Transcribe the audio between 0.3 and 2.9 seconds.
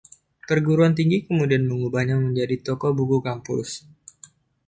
Perguruan tinggi kemudian mengubahnya menjadi Toko